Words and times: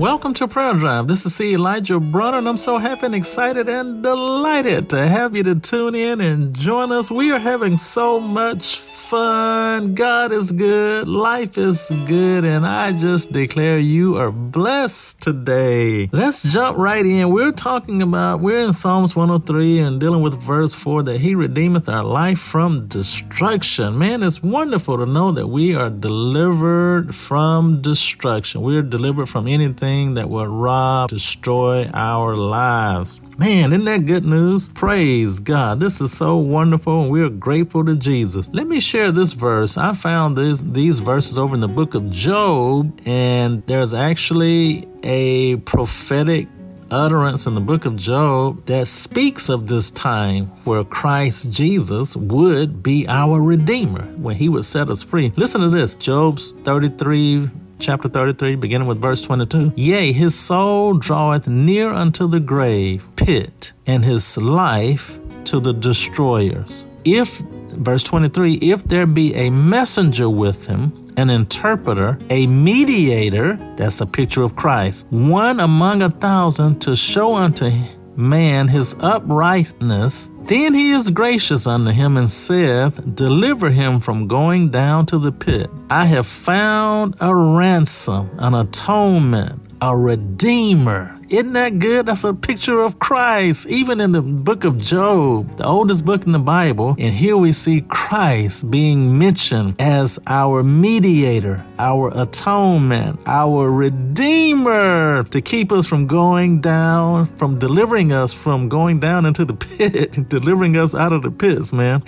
Welcome 0.00 0.32
to 0.32 0.48
Prayer 0.48 0.72
Drive. 0.72 1.08
This 1.08 1.26
is 1.26 1.34
C. 1.34 1.52
Elijah 1.52 2.00
Bronner, 2.00 2.38
and 2.38 2.48
I'm 2.48 2.56
so 2.56 2.78
happy 2.78 3.04
and 3.04 3.14
excited 3.14 3.68
and 3.68 4.02
delighted 4.02 4.88
to 4.88 5.06
have 5.06 5.36
you 5.36 5.42
to 5.42 5.56
tune 5.56 5.94
in 5.94 6.22
and 6.22 6.58
join 6.58 6.90
us. 6.90 7.10
We 7.10 7.32
are 7.32 7.38
having 7.38 7.76
so 7.76 8.18
much 8.18 8.78
fun. 9.10 9.94
God 9.94 10.30
is 10.30 10.52
good. 10.52 11.08
Life 11.08 11.58
is 11.58 11.90
good. 12.06 12.44
And 12.44 12.64
I 12.64 12.92
just 12.92 13.32
declare 13.32 13.76
you 13.76 14.16
are 14.16 14.30
blessed 14.30 15.20
today. 15.20 16.08
Let's 16.12 16.44
jump 16.52 16.78
right 16.78 17.04
in. 17.04 17.30
We're 17.30 17.50
talking 17.50 18.02
about, 18.02 18.38
we're 18.38 18.60
in 18.60 18.72
Psalms 18.72 19.16
103 19.16 19.80
and 19.80 20.00
dealing 20.00 20.22
with 20.22 20.40
verse 20.40 20.74
4 20.74 21.02
that 21.02 21.18
He 21.18 21.34
redeemeth 21.34 21.88
our 21.88 22.04
life 22.04 22.38
from 22.38 22.86
destruction. 22.86 23.98
Man, 23.98 24.22
it's 24.22 24.44
wonderful 24.44 24.98
to 24.98 25.06
know 25.06 25.32
that 25.32 25.48
we 25.48 25.74
are 25.74 25.90
delivered 25.90 27.12
from 27.12 27.82
destruction. 27.82 28.62
We 28.62 28.76
are 28.76 28.82
delivered 28.82 29.26
from 29.26 29.48
anything 29.48 29.89
that 29.90 30.30
will 30.30 30.46
rob, 30.46 31.08
destroy 31.08 31.90
our 31.92 32.36
lives. 32.36 33.20
Man, 33.38 33.72
isn't 33.72 33.84
that 33.86 34.04
good 34.06 34.24
news? 34.24 34.68
Praise 34.68 35.40
God. 35.40 35.80
This 35.80 36.00
is 36.00 36.12
so 36.12 36.36
wonderful 36.36 37.02
and 37.02 37.10
we're 37.10 37.28
grateful 37.28 37.84
to 37.84 37.96
Jesus. 37.96 38.50
Let 38.52 38.66
me 38.66 38.80
share 38.80 39.10
this 39.10 39.32
verse. 39.32 39.76
I 39.76 39.94
found 39.94 40.36
this, 40.36 40.60
these 40.60 40.98
verses 40.98 41.38
over 41.38 41.54
in 41.54 41.60
the 41.60 41.68
book 41.68 41.94
of 41.94 42.10
Job 42.10 43.00
and 43.04 43.66
there's 43.66 43.94
actually 43.94 44.86
a 45.02 45.56
prophetic 45.56 46.48
utterance 46.90 47.46
in 47.46 47.54
the 47.54 47.60
book 47.60 47.84
of 47.84 47.96
Job 47.96 48.66
that 48.66 48.86
speaks 48.86 49.48
of 49.48 49.66
this 49.66 49.90
time 49.90 50.46
where 50.64 50.84
Christ 50.84 51.50
Jesus 51.50 52.16
would 52.16 52.82
be 52.82 53.06
our 53.08 53.40
Redeemer, 53.40 54.04
when 54.16 54.36
he 54.36 54.48
would 54.48 54.64
set 54.64 54.88
us 54.90 55.02
free. 55.02 55.32
Listen 55.36 55.60
to 55.60 55.68
this 55.68 55.94
Job's 55.94 56.52
33 56.64 57.48
chapter 57.80 58.08
33, 58.08 58.56
beginning 58.56 58.86
with 58.86 59.00
verse 59.00 59.22
22. 59.22 59.72
Yea, 59.74 60.12
his 60.12 60.38
soul 60.38 60.94
draweth 60.94 61.48
near 61.48 61.88
unto 61.88 62.28
the 62.28 62.40
grave 62.40 63.06
pit, 63.16 63.72
and 63.86 64.04
his 64.04 64.36
life 64.36 65.18
to 65.44 65.58
the 65.58 65.72
destroyers. 65.72 66.86
If, 67.04 67.38
verse 67.38 68.04
23, 68.04 68.54
if 68.54 68.84
there 68.84 69.06
be 69.06 69.34
a 69.34 69.50
messenger 69.50 70.28
with 70.28 70.66
him, 70.66 70.92
an 71.16 71.30
interpreter, 71.30 72.18
a 72.30 72.46
mediator, 72.46 73.56
that's 73.76 74.00
a 74.00 74.06
picture 74.06 74.42
of 74.42 74.54
Christ, 74.54 75.06
one 75.10 75.60
among 75.60 76.02
a 76.02 76.10
thousand 76.10 76.80
to 76.82 76.94
show 76.94 77.34
unto 77.34 77.66
him 77.66 77.99
man 78.20 78.68
his 78.68 78.94
uprightness, 79.00 80.30
then 80.42 80.74
he 80.74 80.90
is 80.90 81.10
gracious 81.10 81.66
unto 81.66 81.90
him 81.90 82.16
and 82.16 82.30
saith, 82.30 83.00
Deliver 83.14 83.70
him 83.70 84.00
from 84.00 84.28
going 84.28 84.70
down 84.70 85.06
to 85.06 85.18
the 85.18 85.32
pit. 85.32 85.70
I 85.88 86.04
have 86.06 86.26
found 86.26 87.16
a 87.20 87.34
ransom, 87.34 88.30
an 88.38 88.54
atonement, 88.54 89.60
a 89.80 89.96
redeemer 89.96 91.19
isn't 91.30 91.52
that 91.52 91.78
good? 91.78 92.06
That's 92.06 92.24
a 92.24 92.34
picture 92.34 92.80
of 92.80 92.98
Christ. 92.98 93.68
Even 93.68 94.00
in 94.00 94.10
the 94.10 94.20
book 94.20 94.64
of 94.64 94.78
Job, 94.78 95.56
the 95.56 95.64
oldest 95.64 96.04
book 96.04 96.26
in 96.26 96.32
the 96.32 96.40
Bible, 96.40 96.96
and 96.98 97.14
here 97.14 97.36
we 97.36 97.52
see 97.52 97.82
Christ 97.82 98.68
being 98.70 99.16
mentioned 99.16 99.76
as 99.78 100.18
our 100.26 100.64
mediator, 100.64 101.64
our 101.78 102.10
atonement, 102.20 103.20
our 103.26 103.70
redeemer 103.70 105.22
to 105.22 105.40
keep 105.40 105.70
us 105.70 105.86
from 105.86 106.08
going 106.08 106.60
down, 106.60 107.26
from 107.36 107.58
delivering 107.58 108.12
us 108.12 108.32
from 108.32 108.68
going 108.68 108.98
down 108.98 109.24
into 109.24 109.44
the 109.44 109.54
pit, 109.78 110.28
delivering 110.28 110.76
us 110.76 110.94
out 110.94 111.12
of 111.12 111.22
the 111.22 111.30
pits, 111.30 111.72
man. 111.72 112.02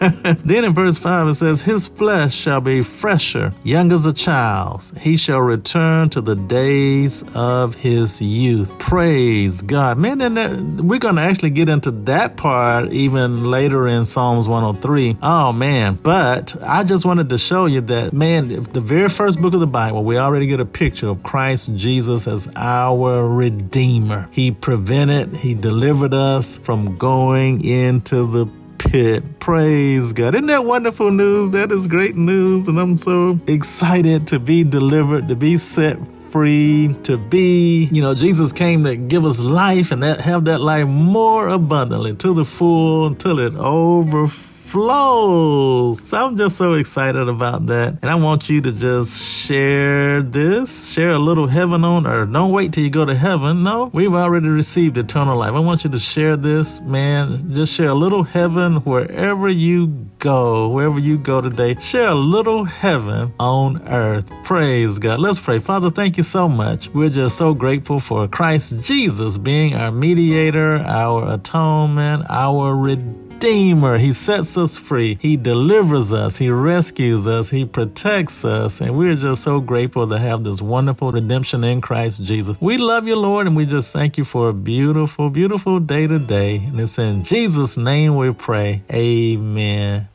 then 0.44 0.64
in 0.64 0.74
verse 0.74 0.98
5 0.98 1.28
it 1.28 1.34
says, 1.34 1.62
His 1.62 1.88
flesh 1.88 2.34
shall 2.34 2.60
be 2.60 2.82
fresher, 2.82 3.54
young 3.62 3.90
as 3.92 4.04
a 4.04 4.12
child's. 4.12 4.92
He 4.98 5.16
shall 5.16 5.40
return 5.40 6.10
to 6.10 6.20
the 6.20 6.36
days 6.36 7.24
of 7.34 7.74
his 7.74 8.20
youth. 8.20 8.65
Praise 8.72 9.62
God. 9.62 9.98
Man, 9.98 10.20
and 10.20 10.36
that, 10.36 10.50
we're 10.84 10.98
going 10.98 11.16
to 11.16 11.22
actually 11.22 11.50
get 11.50 11.68
into 11.68 11.90
that 11.90 12.36
part 12.36 12.92
even 12.92 13.50
later 13.50 13.86
in 13.86 14.04
Psalms 14.04 14.48
103. 14.48 15.18
Oh, 15.22 15.52
man. 15.52 15.98
But 16.02 16.56
I 16.62 16.84
just 16.84 17.04
wanted 17.04 17.28
to 17.30 17.38
show 17.38 17.66
you 17.66 17.80
that, 17.82 18.12
man, 18.12 18.48
the 18.48 18.80
very 18.80 19.08
first 19.08 19.40
book 19.40 19.54
of 19.54 19.60
the 19.60 19.66
Bible, 19.66 20.04
we 20.04 20.18
already 20.18 20.46
get 20.46 20.60
a 20.60 20.66
picture 20.66 21.08
of 21.08 21.22
Christ 21.22 21.74
Jesus 21.74 22.26
as 22.28 22.48
our 22.56 23.26
Redeemer. 23.28 24.28
He 24.30 24.50
prevented, 24.50 25.36
He 25.36 25.54
delivered 25.54 26.14
us 26.14 26.58
from 26.58 26.96
going 26.96 27.64
into 27.64 28.26
the 28.30 28.46
pit. 28.78 29.40
Praise 29.40 30.12
God. 30.12 30.34
Isn't 30.34 30.46
that 30.46 30.64
wonderful 30.64 31.10
news? 31.10 31.52
That 31.52 31.72
is 31.72 31.86
great 31.86 32.16
news. 32.16 32.68
And 32.68 32.78
I'm 32.78 32.96
so 32.96 33.38
excited 33.46 34.26
to 34.28 34.38
be 34.38 34.64
delivered, 34.64 35.28
to 35.28 35.36
be 35.36 35.58
set 35.58 35.98
free, 36.30 36.96
to 37.04 37.16
be, 37.16 37.88
you 37.92 38.02
know, 38.02 38.14
Jesus 38.14 38.52
came 38.52 38.84
to 38.84 38.96
give 38.96 39.24
us 39.24 39.40
life 39.40 39.92
and 39.92 40.02
that 40.02 40.20
have 40.20 40.46
that 40.46 40.60
life 40.60 40.86
more 40.86 41.48
abundantly 41.48 42.14
to 42.16 42.34
the 42.34 42.44
full 42.44 43.06
until 43.06 43.38
it 43.38 43.54
overflows 43.54 44.55
flows. 44.66 46.08
So 46.08 46.26
I'm 46.26 46.36
just 46.36 46.56
so 46.56 46.74
excited 46.74 47.28
about 47.28 47.66
that. 47.66 47.98
And 48.02 48.10
I 48.10 48.16
want 48.16 48.50
you 48.50 48.60
to 48.62 48.72
just 48.72 49.46
share 49.46 50.22
this, 50.22 50.92
share 50.92 51.10
a 51.10 51.18
little 51.18 51.46
heaven 51.46 51.84
on 51.84 52.06
earth. 52.06 52.32
Don't 52.32 52.50
wait 52.50 52.72
till 52.72 52.82
you 52.84 52.90
go 52.90 53.04
to 53.04 53.14
heaven. 53.14 53.62
No, 53.62 53.90
we've 53.92 54.12
already 54.12 54.48
received 54.48 54.98
eternal 54.98 55.38
life. 55.38 55.52
I 55.52 55.60
want 55.60 55.84
you 55.84 55.90
to 55.90 55.98
share 55.98 56.36
this, 56.36 56.80
man. 56.80 57.52
Just 57.52 57.72
share 57.74 57.90
a 57.90 57.94
little 57.94 58.24
heaven 58.24 58.76
wherever 58.76 59.48
you 59.48 59.86
go, 60.18 60.68
wherever 60.68 60.98
you 60.98 61.16
go 61.16 61.40
today. 61.40 61.76
Share 61.76 62.08
a 62.08 62.14
little 62.14 62.64
heaven 62.64 63.32
on 63.38 63.86
earth. 63.86 64.30
Praise 64.42 64.98
God. 64.98 65.20
Let's 65.20 65.38
pray. 65.38 65.60
Father, 65.60 65.90
thank 65.90 66.16
you 66.16 66.24
so 66.24 66.48
much. 66.48 66.88
We're 66.88 67.08
just 67.08 67.38
so 67.38 67.54
grateful 67.54 68.00
for 68.00 68.26
Christ 68.26 68.80
Jesus 68.80 69.38
being 69.38 69.74
our 69.74 69.92
mediator, 69.92 70.78
our 70.78 71.34
atonement, 71.34 72.24
our 72.28 72.74
redeemer 72.74 73.25
Redeemer. 73.36 73.98
He 73.98 74.14
sets 74.14 74.56
us 74.56 74.78
free. 74.78 75.18
He 75.20 75.36
delivers 75.36 76.10
us. 76.10 76.38
He 76.38 76.48
rescues 76.48 77.26
us. 77.26 77.50
He 77.50 77.66
protects 77.66 78.46
us. 78.46 78.80
And 78.80 78.96
we're 78.96 79.14
just 79.14 79.42
so 79.42 79.60
grateful 79.60 80.08
to 80.08 80.18
have 80.18 80.42
this 80.42 80.62
wonderful 80.62 81.12
redemption 81.12 81.62
in 81.62 81.82
Christ 81.82 82.22
Jesus. 82.22 82.58
We 82.62 82.78
love 82.78 83.06
you, 83.06 83.14
Lord, 83.14 83.46
and 83.46 83.54
we 83.54 83.66
just 83.66 83.92
thank 83.92 84.16
you 84.16 84.24
for 84.24 84.48
a 84.48 84.54
beautiful, 84.54 85.28
beautiful 85.28 85.80
day 85.80 86.06
today. 86.06 86.56
And 86.64 86.80
it's 86.80 86.98
in 86.98 87.22
Jesus' 87.22 87.76
name 87.76 88.16
we 88.16 88.32
pray. 88.32 88.82
Amen. 88.90 90.08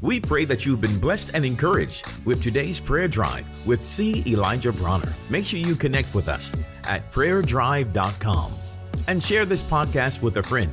We 0.00 0.20
pray 0.20 0.44
that 0.44 0.64
you've 0.64 0.80
been 0.80 1.00
blessed 1.00 1.32
and 1.34 1.44
encouraged 1.44 2.06
with 2.24 2.44
today's 2.44 2.78
prayer 2.78 3.08
drive 3.08 3.44
with 3.66 3.84
C. 3.84 4.22
Elijah 4.24 4.72
Bronner. 4.72 5.12
Make 5.30 5.46
sure 5.46 5.58
you 5.58 5.74
connect 5.74 6.14
with 6.14 6.28
us 6.28 6.54
at 6.84 7.10
prayerdrive.com 7.10 8.52
and 9.08 9.20
share 9.20 9.44
this 9.44 9.64
podcast 9.64 10.22
with 10.22 10.36
a 10.36 10.42
friend 10.44 10.72